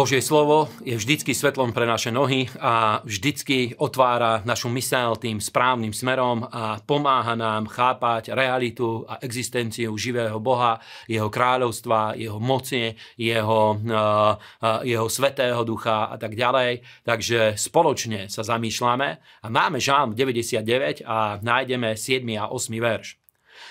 Božie 0.00 0.24
slovo 0.24 0.72
je 0.80 0.96
vždycky 0.96 1.36
svetlom 1.36 1.76
pre 1.76 1.84
naše 1.84 2.08
nohy 2.08 2.48
a 2.56 3.04
vždycky 3.04 3.76
otvára 3.76 4.40
našu 4.48 4.72
mysel 4.72 5.12
tým 5.20 5.44
správnym 5.44 5.92
smerom 5.92 6.40
a 6.40 6.80
pomáha 6.80 7.36
nám 7.36 7.68
chápať 7.68 8.32
realitu 8.32 9.04
a 9.04 9.20
existenciu 9.20 9.92
živého 10.00 10.40
Boha, 10.40 10.80
jeho 11.04 11.28
kráľovstva, 11.28 12.16
jeho 12.16 12.40
moci, 12.40 12.96
jeho, 13.20 13.76
uh, 13.76 14.40
uh, 14.40 14.80
jeho 14.88 15.04
svetého 15.12 15.60
ducha 15.68 16.08
a 16.08 16.16
tak 16.16 16.32
ďalej. 16.32 16.80
Takže 17.04 17.60
spoločne 17.60 18.32
sa 18.32 18.40
zamýšľame 18.40 19.08
a 19.20 19.46
máme 19.52 19.84
žálm 19.84 20.16
99 20.16 21.04
a 21.04 21.44
nájdeme 21.44 21.92
7. 21.92 22.24
a 22.40 22.48
8. 22.48 22.72
verš. 22.80 23.20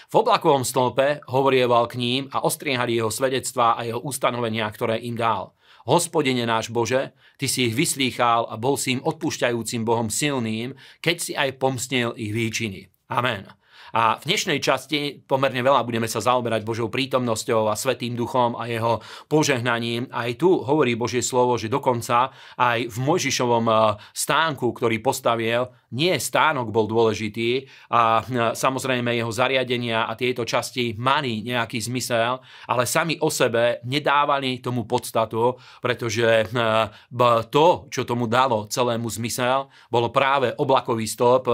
V 0.10 0.14
oblakovom 0.20 0.66
stĺpe 0.66 1.26
hovorieval 1.30 1.86
k 1.90 2.00
ním 2.00 2.24
a 2.34 2.42
ostriehali 2.44 2.98
jeho 2.98 3.14
svedectvá 3.14 3.78
a 3.78 3.86
jeho 3.86 4.02
ustanovenia, 4.02 4.66
ktoré 4.70 5.02
im 5.04 5.16
dal. 5.18 5.54
Hospodine 5.90 6.46
náš 6.46 6.70
Bože, 6.70 7.16
Ty 7.40 7.48
si 7.48 7.72
ich 7.72 7.74
vyslýchal 7.74 8.52
a 8.52 8.60
bol 8.60 8.76
si 8.76 9.00
im 9.00 9.02
odpúšťajúcim 9.02 9.88
Bohom 9.88 10.12
silným, 10.12 10.76
keď 11.00 11.16
si 11.18 11.32
aj 11.40 11.56
pomstnil 11.56 12.12
ich 12.20 12.36
výčiny. 12.36 12.92
Amen. 13.10 13.48
A 13.90 14.22
v 14.22 14.28
dnešnej 14.30 14.62
časti 14.62 15.26
pomerne 15.26 15.66
veľa 15.66 15.82
budeme 15.82 16.06
sa 16.06 16.22
zaoberať 16.22 16.62
Božou 16.62 16.94
prítomnosťou 16.94 17.74
a 17.74 17.80
Svetým 17.80 18.14
duchom 18.14 18.54
a 18.54 18.70
jeho 18.70 19.02
požehnaním. 19.26 20.06
Aj 20.14 20.30
tu 20.38 20.62
hovorí 20.62 20.94
Božie 20.94 21.26
slovo, 21.26 21.58
že 21.58 21.74
dokonca 21.74 22.30
aj 22.60 22.86
v 22.86 22.98
Mojžišovom 23.02 23.66
eh, 23.66 23.78
stánku, 24.14 24.70
ktorý 24.78 25.02
postavil, 25.02 25.74
nie 25.96 26.16
stánok 26.18 26.70
bol 26.70 26.86
dôležitý 26.86 27.66
a 27.90 28.24
samozrejme 28.54 29.16
jeho 29.16 29.32
zariadenia 29.34 30.06
a 30.06 30.14
tieto 30.14 30.46
časti 30.46 30.94
mali 30.98 31.42
nejaký 31.46 31.80
zmysel, 31.82 32.42
ale 32.70 32.84
sami 32.86 33.18
o 33.22 33.30
sebe 33.32 33.82
nedávali 33.86 34.62
tomu 34.62 34.86
podstatu, 34.86 35.58
pretože 35.82 36.46
eh, 36.46 37.46
to, 37.50 37.68
čo 37.90 38.02
tomu 38.06 38.26
dalo 38.30 38.70
celému 38.70 39.10
zmysel, 39.10 39.70
bolo 39.90 40.14
práve 40.14 40.54
oblakový 40.58 41.06
stĺp 41.10 41.46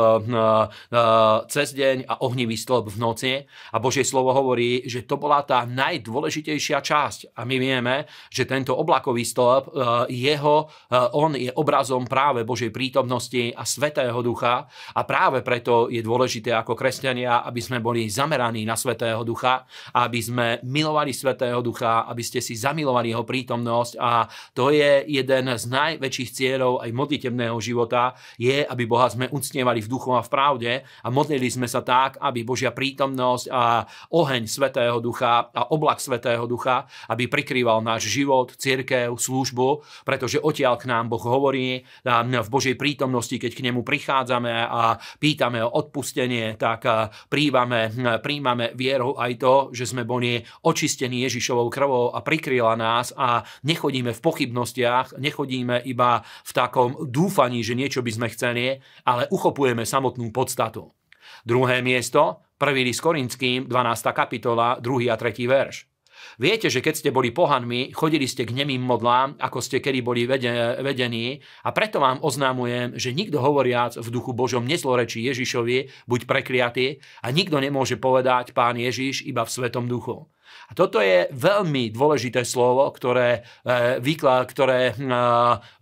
cez 1.47 1.67
deň 1.75 1.97
a 2.08 2.14
ohnivý 2.25 2.55
stĺp 2.55 2.86
v 2.92 2.97
noci 2.97 3.33
a 3.72 3.77
Božie 3.80 4.05
slovo 4.05 4.31
hovorí, 4.31 4.86
že 4.88 5.03
to 5.03 5.20
bola 5.20 5.42
tá 5.44 5.64
najdôležitejšia 5.67 6.80
časť. 6.81 7.20
A 7.36 7.44
my 7.44 7.55
vieme, 7.59 7.95
že 8.31 8.47
tento 8.47 8.75
oblakový 8.75 9.23
stĺp, 9.23 9.64
e, 9.67 9.72
jeho, 10.14 10.66
e, 10.66 10.95
on 11.16 11.36
je 11.36 11.52
obrazom 11.53 12.05
práve 12.05 12.47
Božej 12.47 12.72
prítomnosti 12.72 13.52
a 13.53 13.64
Svetého 13.64 14.17
Ducha. 14.25 14.65
A 14.97 15.05
práve 15.05 15.45
preto 15.45 15.85
je 15.93 16.01
dôležité 16.01 16.49
ako 16.57 16.73
kresťania, 16.73 17.45
aby 17.45 17.61
sme 17.61 17.77
boli 17.77 18.09
zameraní 18.09 18.65
na 18.65 18.73
Svetého 18.73 19.21
Ducha, 19.21 19.69
aby 19.93 20.17
sme 20.17 20.47
milovali 20.65 21.13
Svetého 21.13 21.61
Ducha, 21.61 22.09
aby 22.09 22.25
ste 22.25 22.41
si 22.41 22.57
zamilovali 22.57 23.13
jeho 23.13 23.21
prítomnosť. 23.21 23.93
A 24.01 24.25
to 24.57 24.73
je 24.73 25.05
jeden 25.05 25.45
z 25.53 25.63
najväčších 25.69 26.33
cieľov 26.33 26.81
aj 26.81 26.89
modlitebného 26.89 27.57
života, 27.61 28.17
je, 28.41 28.65
aby 28.65 28.83
Boha 28.89 29.05
sme 29.11 29.29
ucnievali 29.29 29.85
v 29.85 29.91
duchu 29.91 30.15
a 30.15 30.25
v 30.25 30.31
pravde 30.31 30.71
a 30.81 31.07
modlili 31.13 31.45
sme 31.51 31.69
sa 31.69 31.85
tak, 31.85 32.17
aby 32.17 32.41
Božia 32.41 32.71
prítomnosť 32.71 33.45
a 33.51 33.85
oheň 34.15 34.47
Svetého 34.47 34.97
Ducha 35.03 35.51
a 35.51 35.69
oblak 35.69 35.99
Svetého 35.99 36.47
Ducha, 36.47 36.87
aby 37.11 37.27
prikrýval 37.27 37.83
náš 37.83 38.07
život, 38.07 38.55
církev, 38.55 39.11
službu, 39.11 39.83
pretože 40.07 40.39
odtiaľ 40.39 40.79
k 40.79 40.87
nám 40.87 41.11
Boh 41.11 41.19
hovorí 41.19 41.83
v 42.07 42.47
Božej 42.47 42.79
prítomnosti, 42.79 43.35
keď 43.35 43.51
k 43.51 43.63
nemu 43.67 43.83
prichádzame 44.16 44.55
a 44.71 44.95
pýtame 45.19 45.59
o 45.59 45.75
odpustenie, 45.75 46.55
tak 46.55 46.88
príjmame, 47.27 47.91
príjmame 48.23 48.71
vierou 48.71 49.19
aj 49.19 49.31
to, 49.35 49.53
že 49.75 49.91
sme 49.91 50.08
boli 50.08 50.39
očistení 50.63 51.27
Ježišovou 51.27 51.67
krvou 51.67 52.16
a 52.16 52.23
prikryla 52.23 52.80
nás 52.80 53.11
a 53.11 53.43
nechodíme 53.67 54.16
v 54.16 54.23
pochybnostiach, 54.23 55.19
nechodíme 55.19 55.83
iba 55.83 56.23
v 56.23 56.52
takom 56.55 56.95
dúfaní, 57.11 57.59
že 57.59 57.76
niečo 57.76 57.99
by 57.99 58.11
sme 58.15 58.27
chceli, 58.31 58.80
ale 59.03 59.27
uchopujeme 59.27 59.83
samotnú 59.83 60.32
podstatu. 60.32 60.95
Druhé 61.43 61.83
miesto, 61.83 62.39
1. 62.55 62.71
list 62.87 63.03
Korinským, 63.03 63.67
12. 63.67 64.15
kapitola, 64.15 64.80
2. 64.80 65.11
a 65.11 65.20
3. 65.20 65.43
verš. 65.43 65.95
Viete, 66.39 66.67
že 66.67 66.83
keď 66.83 66.93
ste 66.99 67.09
boli 67.15 67.31
pohanmi, 67.31 67.95
chodili 67.95 68.27
ste 68.27 68.43
k 68.43 68.55
nemým 68.55 68.83
modlám, 68.83 69.39
ako 69.39 69.59
ste 69.64 69.80
kedy 69.80 69.99
boli 70.03 70.27
vedení 70.27 71.39
a 71.64 71.70
preto 71.71 72.03
vám 72.03 72.20
oznámujem, 72.21 72.98
že 72.99 73.15
nikto 73.15 73.39
hovoriac 73.39 73.95
v 73.95 74.08
duchu 74.11 74.36
Božom 74.36 74.67
nezlorečí 74.67 75.23
Ježišovi, 75.26 76.08
buď 76.09 76.21
prekliatý 76.27 76.99
a 77.23 77.31
nikto 77.31 77.58
nemôže 77.61 77.95
povedať 77.95 78.52
Pán 78.52 78.76
Ježiš 78.76 79.23
iba 79.23 79.48
v 79.48 79.53
Svetom 79.53 79.87
duchu. 79.87 80.27
A 80.70 80.72
toto 80.73 80.98
je 80.98 81.30
veľmi 81.30 81.94
dôležité 81.94 82.42
slovo, 82.42 82.89
ktoré, 82.89 83.45
e, 83.61 84.02
ktoré 84.26 84.82
e, 84.89 84.94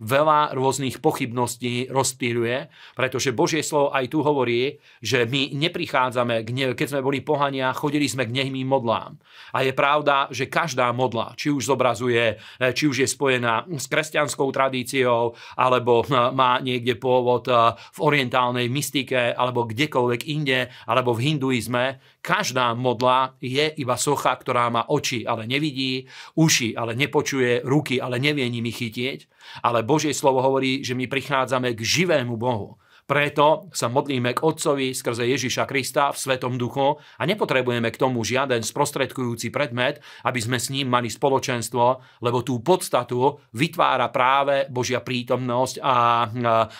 veľa 0.00 0.40
rôznych 0.52 1.00
pochybností 1.00 1.88
rozptýluje, 1.88 2.68
pretože 2.92 3.32
Božie 3.32 3.64
slovo 3.64 3.94
aj 3.96 4.12
tu 4.12 4.20
hovorí, 4.20 4.76
že 5.00 5.24
my 5.24 5.56
neprichádzame, 5.56 6.44
keď 6.76 6.86
sme 6.86 7.00
boli 7.00 7.24
pohania, 7.24 7.72
chodili 7.72 8.04
sme 8.04 8.28
k 8.28 8.34
nehmým 8.44 8.68
modlám. 8.68 9.16
A 9.56 9.64
je 9.64 9.72
pravda, 9.72 10.28
že 10.28 10.52
každá 10.52 10.92
modla, 10.92 11.32
či 11.38 11.48
už 11.48 11.64
zobrazuje, 11.64 12.36
e, 12.60 12.72
či 12.76 12.84
už 12.84 12.96
je 13.04 13.08
spojená 13.08 13.64
s 13.72 13.88
kresťanskou 13.88 14.52
tradíciou, 14.52 15.32
alebo 15.56 16.04
má 16.10 16.60
niekde 16.60 17.00
pôvod 17.00 17.48
v 17.48 17.98
orientálnej 18.00 18.68
mystike, 18.68 19.32
alebo 19.32 19.64
kdekoľvek 19.64 20.22
inde, 20.28 20.68
alebo 20.84 21.16
v 21.16 21.32
hinduizme, 21.32 22.00
každá 22.24 22.72
modla 22.72 23.36
je 23.40 23.68
iba 23.76 23.96
socha, 24.00 24.32
ktorá 24.32 24.63
má 24.68 24.86
oči, 24.88 25.24
ale 25.24 25.48
nevidí, 25.48 26.04
uši, 26.36 26.76
ale 26.76 26.92
nepočuje, 26.94 27.64
ruky, 27.64 28.00
ale 28.00 28.20
nevie 28.20 28.46
nimi 28.48 28.70
chytieť. 28.70 29.26
Ale 29.64 29.82
Božie 29.82 30.12
slovo 30.12 30.44
hovorí, 30.44 30.84
že 30.84 30.92
my 30.92 31.08
prichádzame 31.08 31.72
k 31.72 31.80
živému 31.80 32.36
Bohu. 32.36 32.78
Preto 33.04 33.68
sa 33.76 33.92
modlíme 33.92 34.32
k 34.32 34.40
Otcovi 34.40 34.96
skrze 34.96 35.28
Ježiša 35.28 35.68
Krista 35.68 36.08
v 36.08 36.16
Svetom 36.16 36.56
duchu 36.56 36.96
a 36.96 37.22
nepotrebujeme 37.28 37.92
k 37.92 38.00
tomu 38.00 38.24
žiaden 38.24 38.64
sprostredkujúci 38.64 39.52
predmet, 39.52 40.00
aby 40.24 40.40
sme 40.40 40.56
s 40.56 40.72
ním 40.72 40.88
mali 40.88 41.12
spoločenstvo, 41.12 42.00
lebo 42.24 42.40
tú 42.40 42.64
podstatu 42.64 43.44
vytvára 43.52 44.08
práve 44.08 44.72
Božia 44.72 45.04
prítomnosť 45.04 45.84
a 45.84 45.94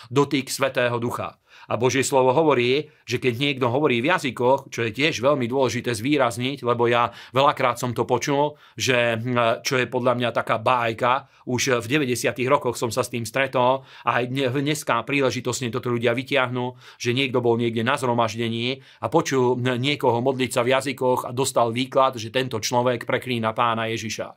dotyk 0.09 0.49
Svetého 0.49 0.97
ducha. 0.97 1.37
A 1.69 1.77
Božie 1.77 2.05
slovo 2.05 2.31
hovorí, 2.33 2.89
že 3.05 3.17
keď 3.17 3.33
niekto 3.37 3.67
hovorí 3.69 4.01
v 4.01 4.09
jazykoch, 4.13 4.69
čo 4.69 4.85
je 4.85 4.91
tiež 4.93 5.21
veľmi 5.21 5.49
dôležité 5.49 5.93
zvýrazniť, 5.93 6.61
lebo 6.61 6.85
ja 6.85 7.09
veľakrát 7.33 7.81
som 7.81 7.93
to 7.93 8.05
počul, 8.05 8.57
že 8.77 9.17
hm, 9.17 9.61
čo 9.65 9.81
je 9.81 9.89
podľa 9.89 10.13
mňa 10.17 10.29
taká 10.35 10.61
bájka, 10.61 11.29
už 11.45 11.81
v 11.81 12.09
90. 12.09 12.33
rokoch 12.49 12.77
som 12.77 12.89
sa 12.89 13.05
s 13.05 13.13
tým 13.13 13.25
stretol 13.25 13.85
a 14.05 14.21
aj 14.21 14.33
dneska 14.33 15.05
príležitosne 15.05 15.69
toto 15.69 15.93
ľudia 15.93 16.17
vytiahnu, 16.17 16.73
že 16.97 17.13
niekto 17.13 17.41
bol 17.41 17.57
niekde 17.57 17.85
na 17.85 17.97
zhromaždení 17.97 18.81
a 19.01 19.09
počul 19.09 19.57
hm, 19.57 19.77
niekoho 19.77 20.21
modliť 20.21 20.51
sa 20.51 20.61
v 20.65 20.73
jazykoch 20.73 21.29
a 21.29 21.31
dostal 21.33 21.69
výklad, 21.73 22.17
že 22.17 22.33
tento 22.33 22.57
človek 22.61 23.05
preklína 23.05 23.53
pána 23.53 23.89
Ježiša. 23.89 24.27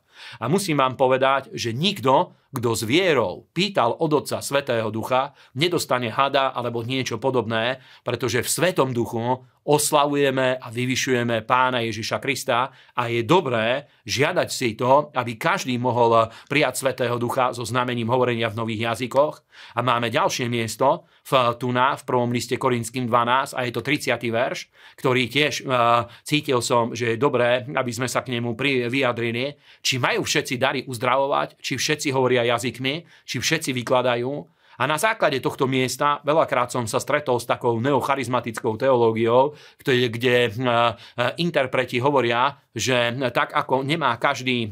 A 0.43 0.45
musím 0.51 0.83
vám 0.83 0.99
povedať, 0.99 1.53
že 1.55 1.71
nikto 1.71 2.35
kto 2.49 2.73
s 2.73 2.81
vierou 2.81 3.45
pýtal 3.53 3.93
od 3.93 4.25
Otca 4.25 4.41
Svetého 4.41 4.89
Ducha, 4.89 5.37
nedostane 5.53 6.09
hada 6.09 6.49
alebo 6.49 6.81
niečo 6.81 7.21
podobné, 7.21 7.81
pretože 8.01 8.41
v 8.41 8.49
Svetom 8.49 8.89
Duchu 8.89 9.45
oslavujeme 9.69 10.57
a 10.57 10.67
vyvyšujeme 10.73 11.45
pána 11.45 11.85
Ježiša 11.85 12.17
Krista 12.17 12.73
a 12.97 13.05
je 13.05 13.21
dobré 13.21 13.85
žiadať 14.01 14.49
si 14.49 14.73
to, 14.73 15.13
aby 15.13 15.37
každý 15.37 15.77
mohol 15.77 16.25
prijať 16.49 16.81
Svetého 16.81 17.21
Ducha 17.21 17.53
so 17.53 17.61
znamením 17.61 18.09
hovorenia 18.09 18.49
v 18.49 18.57
nových 18.57 18.89
jazykoch. 18.89 19.45
A 19.77 19.85
máme 19.85 20.09
ďalšie 20.09 20.49
miesto 20.49 21.05
v 21.29 21.53
Tuna, 21.61 21.93
v 21.93 22.03
prvom 22.07 22.33
liste 22.33 22.57
Korinským 22.57 23.05
12 23.05 23.53
a 23.53 23.59
je 23.61 23.71
to 23.75 23.85
30. 23.85 24.17
verš, 24.33 24.59
ktorý 24.97 25.29
tiež 25.29 25.53
uh, 25.61 26.09
cítil 26.25 26.65
som, 26.65 26.97
že 26.97 27.13
je 27.13 27.21
dobré, 27.21 27.69
aby 27.69 27.91
sme 27.93 28.09
sa 28.09 28.25
k 28.25 28.33
nemu 28.33 28.57
vyjadrili. 28.89 29.53
Či 29.85 30.01
majú 30.01 30.25
všetci 30.25 30.55
dary 30.57 30.81
uzdravovať, 30.89 31.61
či 31.61 31.77
všetci 31.77 32.09
hovoria 32.09 32.41
jazykmi, 32.49 33.05
či 33.29 33.37
všetci 33.37 33.69
vykladajú, 33.77 34.33
a 34.79 34.83
na 34.87 34.95
základe 34.95 35.43
tohto 35.43 35.67
miesta 35.67 36.23
veľakrát 36.23 36.71
som 36.71 36.87
sa 36.87 37.03
stretol 37.03 37.35
s 37.35 37.45
takou 37.45 37.75
neocharizmatickou 37.83 38.79
teológiou, 38.79 39.51
kde, 39.75 40.07
kde 40.07 40.35
eh, 40.47 40.91
interpreti 41.43 41.99
hovoria, 41.99 42.55
že 42.79 43.11
tak 43.35 43.51
ako 43.51 43.83
nemá 43.83 44.15
každý 44.15 44.71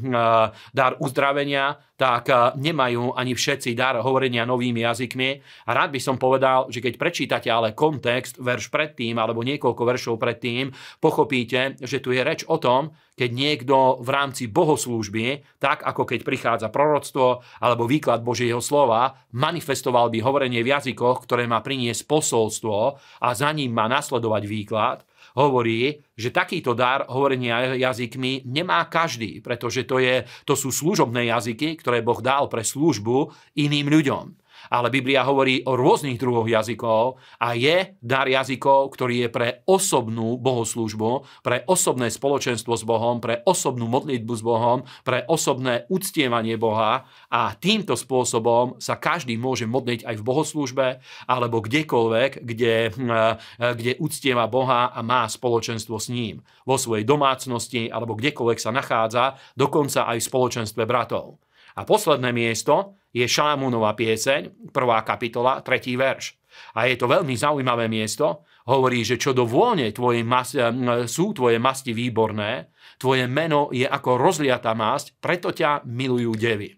dar 0.72 0.96
uzdravenia, 0.96 1.76
tak 2.00 2.32
eh, 2.32 2.56
nemajú 2.56 3.12
ani 3.12 3.36
všetci 3.36 3.76
dar 3.76 4.00
hovorenia 4.00 4.48
novými 4.48 4.80
jazykmi. 4.80 5.30
A 5.68 5.70
rád 5.76 5.92
by 5.92 6.00
som 6.00 6.16
povedal, 6.16 6.72
že 6.72 6.80
keď 6.80 6.96
prečítate 6.96 7.52
ale 7.52 7.76
kontext, 7.76 8.40
verš 8.40 8.72
predtým, 8.72 9.20
alebo 9.20 9.44
niekoľko 9.44 9.82
veršov 9.84 10.16
predtým, 10.16 10.72
pochopíte, 10.98 11.76
že 11.84 12.00
tu 12.00 12.16
je 12.16 12.24
reč 12.24 12.48
o 12.48 12.56
tom, 12.56 12.96
keď 13.18 13.30
niekto 13.34 13.76
v 13.98 14.08
rámci 14.14 14.46
bohoslúžby, 14.46 15.42
tak 15.58 15.82
ako 15.82 16.06
keď 16.06 16.20
prichádza 16.22 16.68
proroctvo 16.70 17.42
alebo 17.58 17.90
výklad 17.90 18.22
Božieho 18.22 18.62
slova, 18.62 19.26
manifestoval 19.34 20.06
by 20.14 20.22
hovorenie 20.22 20.62
v 20.62 20.70
jazykoch, 20.70 21.26
ktoré 21.26 21.50
má 21.50 21.58
priniesť 21.58 22.06
posolstvo 22.06 22.94
a 23.18 23.28
za 23.34 23.50
ním 23.50 23.74
má 23.74 23.90
nasledovať 23.90 24.42
výklad, 24.46 24.98
hovorí, 25.36 26.00
že 26.16 26.32
takýto 26.32 26.72
dar 26.72 27.04
hovorenia 27.10 27.76
jazykmi 27.76 28.48
nemá 28.48 28.86
každý, 28.88 29.44
pretože 29.44 29.84
to, 29.84 30.00
je, 30.00 30.24
to 30.48 30.54
sú 30.56 30.72
služobné 30.72 31.28
jazyky, 31.28 31.76
ktoré 31.76 32.00
Boh 32.00 32.22
dal 32.22 32.48
pre 32.48 32.64
službu 32.64 33.34
iným 33.58 33.92
ľuďom 33.92 34.47
ale 34.68 34.90
Biblia 34.90 35.22
hovorí 35.22 35.62
o 35.64 35.78
rôznych 35.78 36.18
druhoch 36.18 36.50
jazykov 36.50 37.22
a 37.38 37.54
je 37.54 37.94
dar 38.02 38.26
jazykov, 38.26 38.90
ktorý 38.92 39.26
je 39.26 39.28
pre 39.30 39.48
osobnú 39.64 40.36
bohoslužbu, 40.36 41.42
pre 41.46 41.62
osobné 41.70 42.10
spoločenstvo 42.10 42.74
s 42.74 42.84
Bohom, 42.84 43.22
pre 43.22 43.40
osobnú 43.46 43.86
modlitbu 43.86 44.32
s 44.34 44.42
Bohom, 44.42 44.84
pre 45.02 45.24
osobné 45.26 45.88
uctievanie 45.88 46.58
Boha 46.60 47.08
a 47.32 47.40
týmto 47.56 47.94
spôsobom 47.94 48.76
sa 48.82 48.98
každý 48.98 49.38
môže 49.40 49.64
modliť 49.64 50.04
aj 50.04 50.14
v 50.20 50.26
bohoslužbe 50.26 50.86
alebo 51.24 51.64
kdekoľvek, 51.64 52.44
kde, 52.44 52.74
eh, 52.90 53.34
kde 53.58 53.92
uctieva 53.98 54.46
Boha 54.46 54.92
a 54.92 55.00
má 55.00 55.24
spoločenstvo 55.26 55.96
s 55.96 56.10
ním. 56.12 56.44
Vo 56.68 56.76
svojej 56.76 57.08
domácnosti 57.08 57.88
alebo 57.88 58.18
kdekoľvek 58.18 58.58
sa 58.60 58.70
nachádza, 58.74 59.38
dokonca 59.56 60.04
aj 60.08 60.18
v 60.20 60.28
spoločenstve 60.28 60.82
bratov. 60.84 61.40
A 61.78 61.86
posledné 61.86 62.34
miesto 62.34 62.98
je 63.14 63.22
Šalamúnova 63.22 63.94
pieseň, 63.94 64.70
prvá 64.74 65.06
kapitola, 65.06 65.62
tretí 65.62 65.94
verš. 65.94 66.34
A 66.74 66.90
je 66.90 66.98
to 66.98 67.06
veľmi 67.06 67.38
zaujímavé 67.38 67.86
miesto. 67.86 68.42
Hovorí, 68.66 69.06
že 69.06 69.14
čo 69.14 69.30
do 69.30 69.46
vône 69.46 69.86
tvoje 69.94 70.26
mas- 70.26 70.58
sú 71.06 71.30
tvoje 71.30 71.62
masti 71.62 71.94
výborné, 71.94 72.74
tvoje 72.98 73.30
meno 73.30 73.70
je 73.70 73.86
ako 73.86 74.18
rozliatá 74.18 74.74
masť, 74.74 75.16
preto 75.22 75.54
ťa 75.54 75.86
milujú 75.86 76.34
devy. 76.34 76.74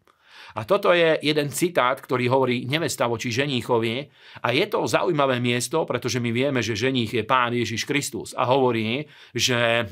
A 0.55 0.67
toto 0.67 0.91
je 0.91 1.19
jeden 1.23 1.49
citát, 1.55 1.95
ktorý 1.99 2.27
hovorí 2.27 2.67
nevesta 2.67 3.07
voči 3.07 3.31
ženíchovi. 3.31 4.11
A 4.43 4.51
je 4.51 4.67
to 4.67 4.87
zaujímavé 4.87 5.39
miesto, 5.39 5.87
pretože 5.87 6.19
my 6.19 6.31
vieme, 6.35 6.61
že 6.65 6.79
ženích 6.79 7.21
je 7.21 7.25
Pán 7.27 7.55
Ježiš 7.55 7.87
Kristus. 7.87 8.35
A 8.35 8.47
hovorí, 8.51 9.07
že 9.35 9.87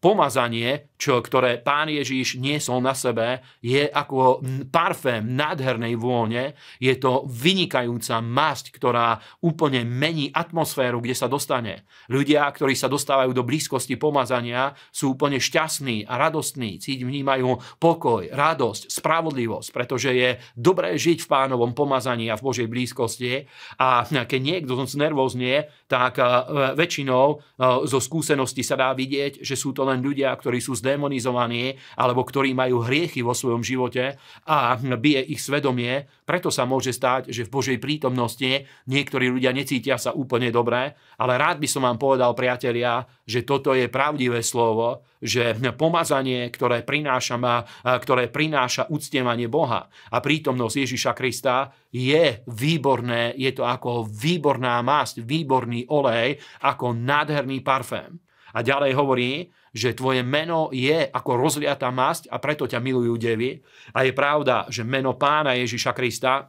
pomazanie, 0.00 0.92
čo, 1.00 1.20
ktoré 1.20 1.60
Pán 1.60 1.88
Ježiš 1.88 2.36
niesol 2.36 2.84
na 2.84 2.92
sebe, 2.92 3.40
je 3.64 3.88
ako 3.88 4.44
parfém 4.68 5.24
nádhernej 5.24 5.94
vône. 5.96 6.56
Je 6.80 6.92
to 6.96 7.24
vynikajúca 7.28 8.20
masť, 8.20 8.76
ktorá 8.76 9.20
úplne 9.40 9.84
mení 9.84 10.28
atmosféru, 10.32 11.00
kde 11.00 11.16
sa 11.16 11.28
dostane. 11.28 11.88
Ľudia, 12.12 12.44
ktorí 12.48 12.76
sa 12.76 12.92
dostávajú 12.92 13.32
do 13.32 13.44
blízkosti 13.44 13.96
pomazania, 13.96 14.76
sú 14.92 15.16
úplne 15.16 15.40
šťastní 15.40 16.04
a 16.04 16.16
radostní. 16.20 16.78
Cíť 16.80 17.04
vnímajú 17.04 17.80
pokoj, 17.80 18.28
radosť, 18.32 18.92
spravodlivosť, 18.92 19.68
pretože 19.86 20.10
je 20.10 20.34
dobré 20.58 20.98
žiť 20.98 21.22
v 21.22 21.30
pánovom 21.30 21.70
pomazaní 21.70 22.26
a 22.26 22.34
v 22.34 22.42
Božej 22.42 22.66
blízkosti. 22.66 23.46
A 23.78 24.02
keď 24.02 24.40
niekto 24.42 24.74
znervoznie, 24.82 25.70
tak 25.86 26.18
e, 26.18 26.26
väčšinou 26.74 27.26
e, 27.30 27.36
zo 27.86 28.02
skúsenosti 28.02 28.66
sa 28.66 28.74
dá 28.74 28.90
vidieť, 28.90 29.46
že 29.46 29.54
sú 29.54 29.70
to 29.70 29.86
len 29.86 30.02
ľudia, 30.02 30.34
ktorí 30.34 30.58
sú 30.58 30.74
zdemonizovaní 30.74 31.78
alebo 31.94 32.26
ktorí 32.26 32.50
majú 32.50 32.82
hriechy 32.82 33.22
vo 33.22 33.30
svojom 33.30 33.62
živote 33.62 34.18
a 34.50 34.74
bije 34.98 35.22
ich 35.30 35.38
svedomie. 35.38 36.10
Preto 36.26 36.50
sa 36.50 36.66
môže 36.66 36.90
stať, 36.90 37.30
že 37.30 37.46
v 37.46 37.54
Božej 37.54 37.78
prítomnosti 37.78 38.66
niektorí 38.90 39.30
ľudia 39.30 39.54
necítia 39.54 40.02
sa 40.02 40.10
úplne 40.10 40.50
dobre, 40.50 40.98
ale 41.14 41.32
rád 41.38 41.62
by 41.62 41.68
som 41.70 41.86
vám 41.86 42.02
povedal, 42.02 42.34
priatelia, 42.34 43.06
že 43.22 43.46
toto 43.46 43.70
je 43.70 43.86
pravdivé 43.86 44.42
slovo, 44.42 45.06
že 45.22 45.56
pomazanie, 45.74 46.48
ktoré 46.52 46.84
prináša, 46.84 47.36
ktoré 47.82 48.28
prináša 48.28 48.88
uctievanie 48.92 49.48
Boha 49.48 49.88
a 50.12 50.16
prítomnosť 50.20 50.76
Ježiša 50.84 51.12
Krista 51.16 51.72
je 51.92 52.44
výborné, 52.46 53.32
je 53.36 53.50
to 53.56 53.64
ako 53.64 54.04
výborná 54.04 54.80
masť, 54.84 55.24
výborný 55.24 55.88
olej, 55.88 56.36
ako 56.64 56.92
nádherný 56.92 57.64
parfém. 57.64 58.20
A 58.56 58.64
ďalej 58.64 58.92
hovorí, 58.96 59.32
že 59.76 59.92
tvoje 59.92 60.24
meno 60.24 60.72
je 60.72 61.04
ako 61.04 61.36
rozliatá 61.36 61.92
masť 61.92 62.32
a 62.32 62.40
preto 62.40 62.64
ťa 62.64 62.80
milujú 62.80 63.20
devy. 63.20 63.60
A 63.92 64.08
je 64.08 64.16
pravda, 64.16 64.64
že 64.72 64.88
meno 64.88 65.12
pána 65.20 65.52
Ježiša 65.52 65.92
Krista 65.92 66.48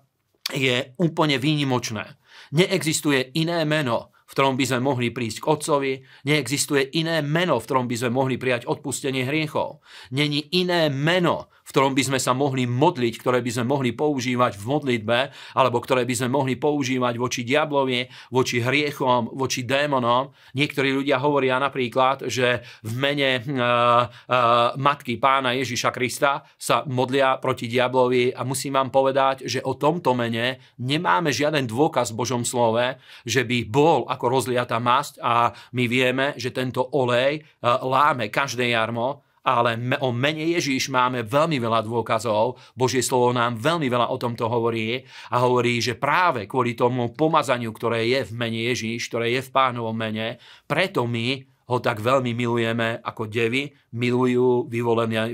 je 0.56 0.96
úplne 1.04 1.36
výnimočné. 1.36 2.16
Neexistuje 2.56 3.36
iné 3.36 3.68
meno, 3.68 4.16
v 4.28 4.32
ktorom 4.36 4.60
by 4.60 4.66
sme 4.68 4.80
mohli 4.84 5.08
prísť 5.10 5.40
k 5.40 5.50
Otcovi, 5.50 5.94
neexistuje 6.28 7.00
iné 7.00 7.24
meno, 7.24 7.58
v 7.58 7.66
ktorom 7.66 7.88
by 7.88 7.96
sme 7.96 8.12
mohli 8.12 8.36
prijať 8.36 8.68
odpustenie 8.68 9.24
hriechov. 9.24 9.80
Není 10.12 10.52
iné 10.52 10.92
meno, 10.92 11.48
v 11.68 11.72
ktorom 11.76 11.92
by 11.92 12.04
sme 12.08 12.20
sa 12.24 12.32
mohli 12.32 12.64
modliť, 12.64 13.20
ktoré 13.20 13.44
by 13.44 13.52
sme 13.52 13.66
mohli 13.68 13.92
používať 13.92 14.56
v 14.56 14.64
modlitbe, 14.64 15.20
alebo 15.60 15.84
ktoré 15.84 16.08
by 16.08 16.16
sme 16.16 16.30
mohli 16.32 16.56
používať 16.56 17.20
voči 17.20 17.44
diablovi, 17.44 18.08
voči 18.32 18.64
hriechom, 18.64 19.36
voči 19.36 19.68
démonom. 19.68 20.32
Niektorí 20.56 20.96
ľudia 20.96 21.20
hovoria 21.20 21.60
napríklad, 21.60 22.32
že 22.32 22.64
v 22.88 22.94
mene 22.96 23.44
uh, 23.44 23.52
uh, 23.52 24.80
matky 24.80 25.20
pána 25.20 25.52
Ježiša 25.60 25.92
Krista 25.92 26.48
sa 26.56 26.88
modlia 26.88 27.36
proti 27.36 27.68
diablovi 27.68 28.32
a 28.32 28.48
musím 28.48 28.80
vám 28.80 28.88
povedať, 28.88 29.44
že 29.44 29.60
o 29.60 29.76
tomto 29.76 30.16
mene 30.16 30.78
nemáme 30.80 31.36
žiaden 31.36 31.68
dôkaz 31.68 32.16
v 32.16 32.20
Božom 32.24 32.48
slove, 32.48 32.96
že 33.28 33.44
by 33.44 33.68
bol 33.68 34.08
ako 34.08 34.26
rozliatá 34.32 34.80
masť 34.80 35.20
a 35.20 35.52
my 35.76 35.84
vieme, 35.92 36.32
že 36.40 36.56
tento 36.56 36.80
olej 36.96 37.40
e, 37.40 37.42
láme 37.64 38.32
každé 38.32 38.72
jarmo, 38.72 39.27
ale 39.44 39.78
o 40.02 40.10
mene 40.16 40.44
Ježíš 40.58 40.90
máme 40.90 41.26
veľmi 41.26 41.58
veľa 41.62 41.86
dôkazov. 41.86 42.58
Božie 42.74 43.04
slovo 43.04 43.32
nám 43.36 43.60
veľmi 43.60 43.88
veľa 43.88 44.10
o 44.10 44.18
tomto 44.18 44.50
hovorí 44.50 45.02
a 45.32 45.36
hovorí, 45.44 45.80
že 45.84 46.00
práve 46.00 46.50
kvôli 46.50 46.74
tomu 46.74 47.14
pomazaniu, 47.14 47.72
ktoré 47.72 48.08
je 48.08 48.28
v 48.28 48.32
mene 48.36 48.60
Ježíš, 48.74 49.08
ktoré 49.12 49.36
je 49.36 49.42
v 49.46 49.54
pánovom 49.54 49.96
mene, 49.96 50.42
preto 50.68 51.08
my 51.08 51.58
ho 51.68 51.78
tak 51.84 52.00
veľmi 52.00 52.32
milujeme, 52.32 53.04
ako 53.04 53.28
devy 53.28 53.68
milujú 53.92 54.72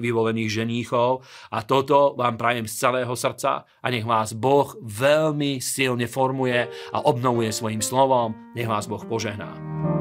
vyvolených 0.02 0.50
ženíchov. 0.50 1.22
A 1.54 1.62
toto 1.62 2.18
vám 2.18 2.42
prajem 2.42 2.66
z 2.66 2.74
celého 2.74 3.14
srdca 3.14 3.70
a 3.70 3.86
nech 3.94 4.06
vás 4.06 4.34
Boh 4.34 4.74
veľmi 4.82 5.62
silne 5.62 6.10
formuje 6.10 6.66
a 6.90 6.98
obnovuje 7.06 7.54
svojim 7.54 7.86
slovom. 7.86 8.34
Nech 8.58 8.70
vás 8.70 8.90
Boh 8.90 9.06
požehná. 9.06 9.93